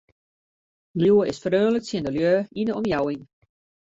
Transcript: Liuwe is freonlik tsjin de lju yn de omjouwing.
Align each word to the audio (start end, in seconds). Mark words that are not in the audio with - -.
Liuwe 1.01 1.23
is 1.31 1.39
freonlik 1.43 1.85
tsjin 1.85 2.05
de 2.05 2.11
lju 2.13 2.35
yn 2.59 2.67
de 2.67 2.73
omjouwing. 2.79 3.23